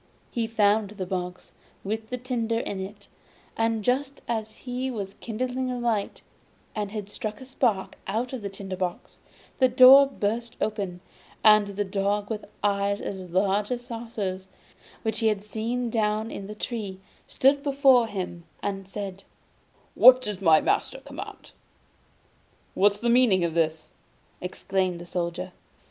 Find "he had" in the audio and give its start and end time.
15.19-15.43